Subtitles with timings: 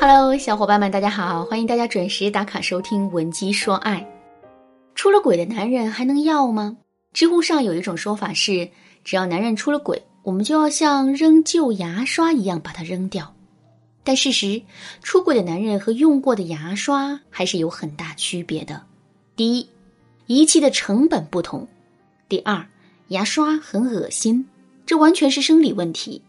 [0.00, 1.44] Hello，小伙伴们，大家好！
[1.44, 4.00] 欢迎大家准时打卡收听《文姬说爱》。
[4.94, 6.76] 出了轨的男人还能要吗？
[7.12, 8.70] 知乎上有一种说法是，
[9.02, 13.34] 只要男人出了轨，我们就要像扔旧牙刷一样把它扔掉。
[14.04, 14.62] 但事实，
[15.02, 18.80] 出轨的男人和用过的牙刷还是有很大区别的。
[19.34, 19.68] 第一，
[20.26, 21.66] 仪器的成本不同；
[22.28, 22.64] 第二，
[23.08, 24.46] 牙刷很恶心，
[24.86, 26.22] 这完全是生理问题。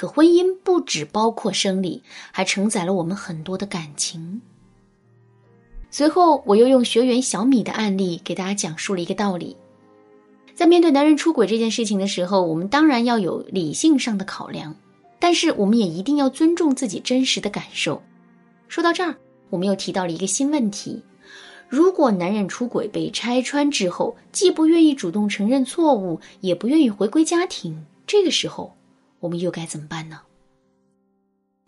[0.00, 2.02] 可婚姻不只包括生理，
[2.32, 4.40] 还承载了我们很多的感情。
[5.90, 9.58] 随后，我又用学员小米的案例给大家讲述了一个道理：
[10.54, 14.74] 在面对男人出轨这件事情的时候，我们当然要有理性上的考量，
[15.18, 18.02] 但是我们也一定要尊重自己真实的感受。
[18.68, 19.14] 说到这儿，
[19.50, 21.02] 我们又提到了一个新问题：
[21.68, 28.74] 如果男人出轨被拆穿之后，既不愿意主动承认错误，也不愿意回归家庭，这个时候。
[29.20, 30.18] 我们又该怎么办呢？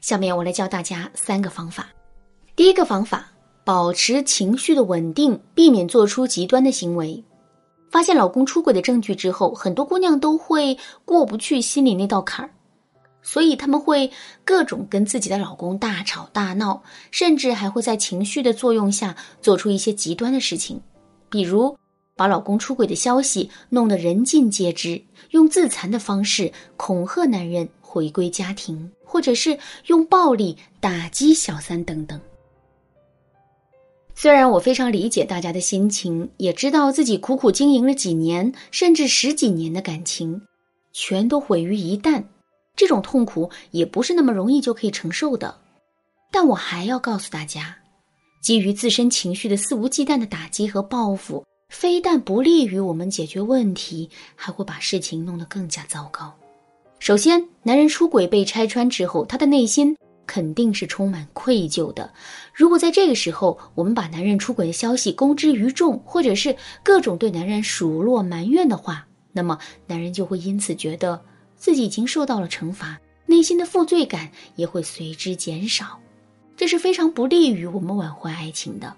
[0.01, 1.89] 下面我来教大家三个方法。
[2.57, 3.31] 第一个方法，
[3.65, 7.23] 保持情绪的稳定，避免做出极端的行为。
[7.91, 12.51] 发现老公出轨的证据之后，很多姑娘都会过不去心里那道坎儿，
[13.23, 14.11] 所以他们会
[14.45, 20.81] 各种跟自己的老公大吵大闹，甚至还会在情绪的作用下做出一些极端的事情，
[21.29, 21.77] 比如。
[22.23, 32.21] 把老公出轨的消息弄得人尽皆知，用自残的方式恐吓男人回归家庭，或者是用暴力打击小三等等。
[34.15, 40.41] 虽然我非常理解大家的心情，也知道自己苦苦经营了几年甚至十几年的感情，
[40.93, 42.23] 全都毁于一旦，
[42.77, 45.53] 这种痛苦也不是那么容易就可以承受的。
[46.31, 47.77] 但我还要告诉大家，
[48.41, 51.45] 基于自身情绪的肆无忌惮的打击和报复。
[51.73, 56.31] 非但不利于我们解决问题，还会把事情弄得更加糟糕。
[56.99, 62.13] 首先，男人出轨被拆穿之后，他的内心肯定是充满愧疚的。
[62.53, 66.55] 如果在这个时候，我们把男人出轨的消息公之于众，或者是
[66.85, 71.21] 各种对男人数落埋怨的话，那么男人就会因此觉得
[71.57, 75.99] 自己已经受到了惩罚，内心的负罪感也会随之减少，
[76.55, 78.95] 这是非常不利于我们挽回爱情的。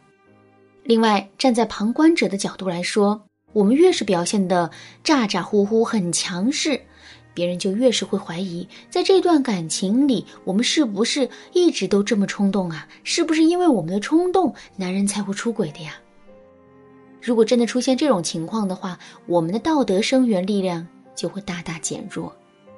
[0.84, 3.24] 另外，站在旁观者的角度来说，
[3.54, 4.70] 我们越是表现的
[5.02, 6.78] 咋咋呼呼、很强势，
[7.32, 12.86] 别人就越是会怀疑，在这段感情里，我们是不是一直都这么冲动啊？
[13.02, 15.94] 是不是因为我们的冲动，男人才会出轨的呀？
[17.22, 22.30] 如果真的出现这种情况的话，我们的道德生源力量就会大大减弱，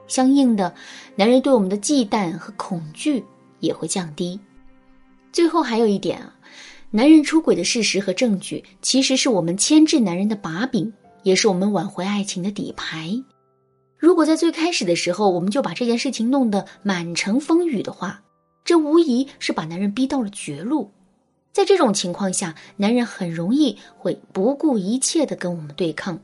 [0.06, 0.72] 相应的，
[1.16, 3.24] 男人对我们的忌惮和恐惧
[3.58, 4.38] 也会降低。
[5.32, 6.32] 最后还有一点啊。
[6.92, 10.92] 男人出轨的事实和证据，其实是我们牵制男人的把柄，
[11.24, 13.10] 也是我们挽回爱情的底牌。
[13.98, 18.22] 如果在最开始的时候，我们就把这件事情弄得满城风雨的话，
[18.64, 20.90] 这无疑是把男人逼到了绝路。
[21.52, 26.20] 在这种情况下，男人很容易会不顾一切的跟我们对抗。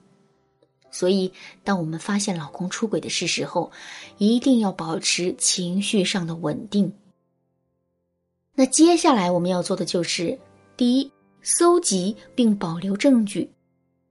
[0.90, 1.32] 所以，
[1.64, 3.72] 当我们发现老公出轨的事实后，
[4.18, 6.92] 一定要保持情绪上的稳定。
[8.54, 10.38] 那接下来我们要做的就是。
[10.82, 11.08] 第一，
[11.42, 13.46] 搜集并保留证据；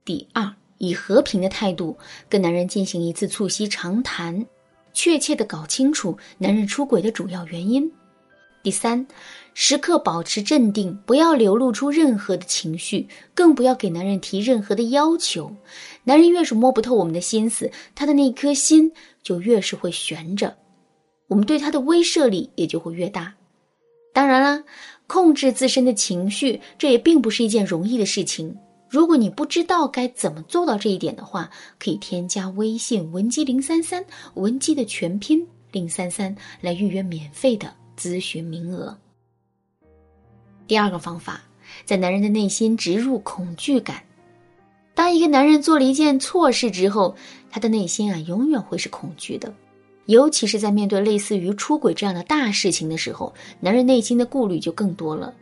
[0.06, 1.94] 第二，以和平的态度
[2.30, 4.46] 跟男人进行一次促膝长谈，
[4.94, 7.82] 确切的搞清楚男人出轨的主要原因；
[8.62, 9.06] 第三，
[9.52, 15.54] 时刻保持镇定，不要流露出任何的情绪，更不要给男人提任何的要求。
[16.04, 18.90] 男人越是摸不透我们的心思，他的那颗心
[19.22, 20.56] 就越是会悬着，
[21.28, 23.34] 我们对他的威慑力也就会越大。
[24.12, 24.64] 当然啦。
[25.08, 28.56] 控制自身的情绪，这也并不是一件容易的事情。
[28.88, 34.02] 如果你不知道该怎么做到这一点的话，可以添加微信文姬零三三，
[34.34, 38.96] 文姬的全拼零三三，来预约免费的咨询名额。
[40.66, 41.42] 第二个方法，
[41.84, 44.02] 在男人的内心植入恐惧感。
[44.94, 47.14] 当一个男人做了一件错事之后，
[47.50, 49.52] 他的内心啊，永远会是恐惧的。
[50.06, 55.32] 尤其是在面对类似于出轨这样的大事情的时候，男人内心的顾虑就更多了。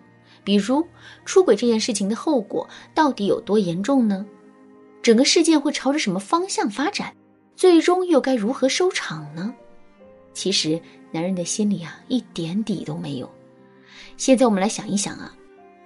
[0.45, 0.85] 比如，
[1.25, 4.25] 出轨这件事情的后果到底有多严重呢？
[5.03, 7.15] 整个事件会朝着什么方向发展？
[7.57, 9.55] 最终又该如何收场呢？
[10.33, 10.81] 其实，
[11.11, 13.31] 男人的心里啊，一点底都没有。
[14.17, 15.35] 现在我们来想一想啊，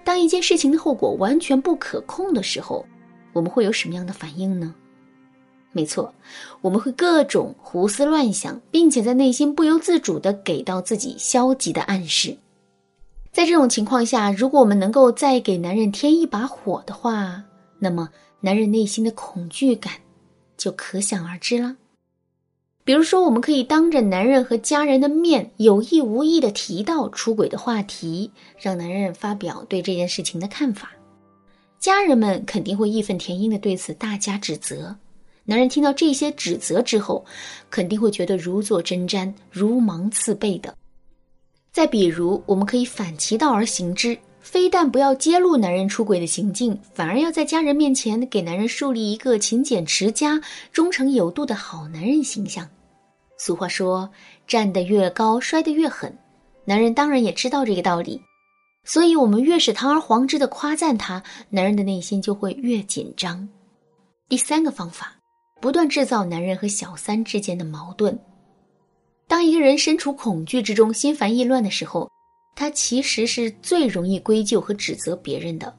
[0.03, 2.85] 当一件事情的后果完全不可控的时候，
[3.33, 4.75] 我们会有什么样的反应呢？
[5.75, 6.13] 没错，
[6.61, 12.37] 我们会各种胡思乱想，并且在内心不由自主的给到自己消极的暗示。
[13.33, 17.43] 在这种情况下，如果我们能够再给男人添一把火的话，
[17.77, 19.95] 那么男人内心的恐惧感
[20.55, 21.75] 就可想而知了。
[22.85, 30.91] 比如说，我们可以当着男人和家人的面，有意无意的提到出轨的话题，让男人发表对这件事情的看法。
[31.79, 34.95] 家人们肯定会义愤填膺的对此大加指责。
[35.45, 37.23] 男人听到这些指责之后，
[37.69, 40.75] 肯定会觉得如坐针毡、如芒刺背的。
[41.71, 44.17] 再比如，我们可以反其道而行之。
[44.41, 50.39] 非但不要揭露男人出轨的行径，反而要在家人面前给男人树立一个勤俭持家、
[50.71, 52.69] 忠诚有度的好男人形象。
[53.37, 54.07] 俗话说
[54.45, 56.15] ：“站得越高，摔得越狠。”
[56.63, 58.21] 男人当然也知道这个道理，
[58.83, 63.49] 所以我们越是堂而皇之的夸赞他，男人的内心就会越紧张。
[64.29, 65.15] 第三个方法，
[65.61, 68.17] 不断制造男人和小三之间的矛盾。
[69.27, 72.09] 当一个人身处恐惧之中、心烦意乱的时候，
[72.55, 75.75] 他其实是最容易归咎和指责别人的，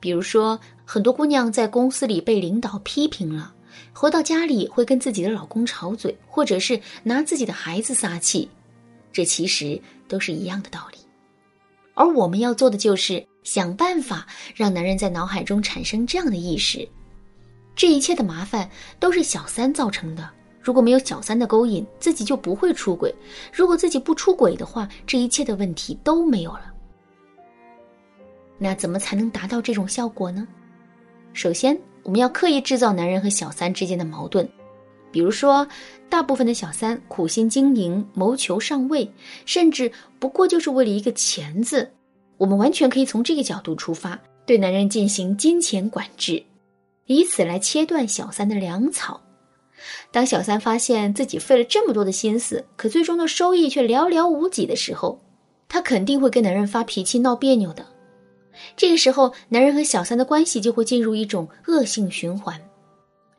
[0.00, 3.54] 比如说，很多姑娘在公司里被领导批评了，
[3.92, 8.48] 回到家里会跟自己的老公吵嘴，或者是拿自己的孩子撒气，
[9.12, 10.98] 这其实都是一样的道理。
[11.94, 16.86] 而我们要做的就是想办法让男人在脑海中产生这样的意识：
[17.76, 18.68] 这一切的麻烦
[18.98, 20.28] 都是小三造成的。
[20.60, 23.08] 如果没有小三的勾引，自己就不会出轨；
[23.52, 26.72] 如果自己不出轨的话，这一切的问题都没有了。
[28.58, 30.48] 那怎么才能达到这种效果呢？
[31.34, 34.48] 首先，我们要刻意制造男人和小三之间的矛盾，
[35.12, 35.68] 比如说，
[36.08, 39.08] 大部分的小三苦心经营，谋求上位，
[39.44, 41.88] 甚至不过就是为了一个钱字。
[42.38, 46.42] 我们完全可以从这个角度出发，对男人进行金钱管制，
[47.06, 49.20] 以此来切断小三的粮草。
[50.10, 55.20] 当小三发现自己费了这么多的心思，可最终的收益却寥寥无几的时候，
[55.68, 57.86] 她肯定会跟男人发脾气、闹别扭的。
[58.74, 62.60] 这个时候，男人和小三的关系就会进入一种恶性循环。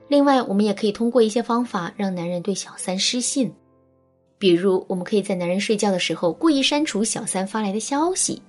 [0.07, 3.51] 另外，我们也可以通过一些方法让男人对小三失信，
[4.37, 8.41] 比如，我们可以在男人睡觉的时候故意删除小三发来的消息，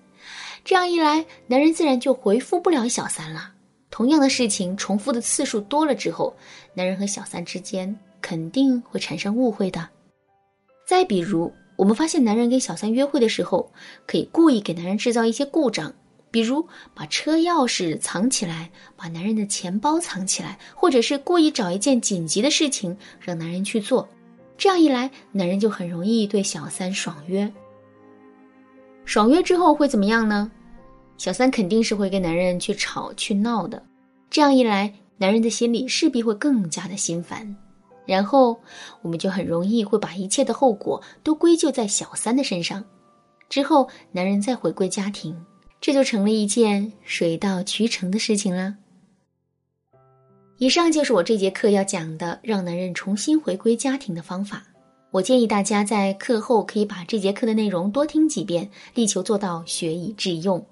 [0.62, 3.54] 这样一来，男人自然就回复不了小三了。
[3.98, 6.32] 同样的事情重复的次数多了之后，
[6.72, 7.92] 男人和小三之间
[8.22, 9.88] 肯定会产生误会的。
[10.86, 13.68] 再比如，我们发现男人跟小三约会的时候，
[14.06, 15.92] 可以故意给男人制造一些故障，
[16.30, 16.64] 比如
[16.94, 24.08] 把车钥匙藏起来，把男人的钱包藏起来，或者是故意找一件紧急的事情让男人去做。
[24.56, 27.52] 这样一来，男人就很容易对小三爽约。
[29.04, 30.48] 爽约之后会怎么样呢？
[31.16, 33.82] 小三肯定是会跟男人去吵去闹的，
[34.30, 37.56] 这样一来，男人的心里势必会更加的心烦，
[38.06, 38.60] 然后
[39.02, 42.84] 我们就很容易会把一切的后果都归咎在小三的身上，
[43.48, 45.34] 之后男人再回归家庭，
[45.80, 48.76] 这就成了一件水到渠成的事情啦。
[50.58, 54.64] 以上就是我这节课要讲的让男人重新回归家庭的方法。
[55.10, 60.62] 我建议大家在课后可以把这节课的内容多听几遍，力求做到学以致用。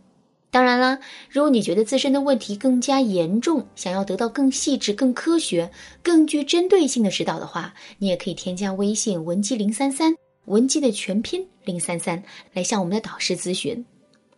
[0.56, 0.98] 当然啦，
[1.28, 5.70] 如果你觉得自身的问题更加严重，想要得到更细致、更科学、
[6.02, 10.14] 更具针对性的指导的话，你也可以添加微信文姬零三三，
[10.46, 12.22] 文姬的全拼零三三，
[12.54, 13.84] 来向我们的导师咨询。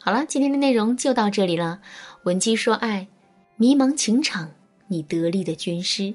[0.00, 1.80] 好了，今天的内容就到这里了。
[2.24, 3.06] 文姬说爱，
[3.54, 4.50] 迷茫情场，
[4.88, 6.12] 你得力的军师。